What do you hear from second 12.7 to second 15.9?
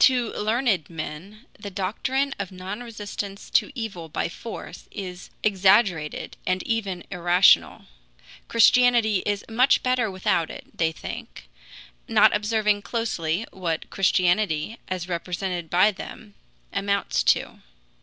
closely what Christianity, as represented by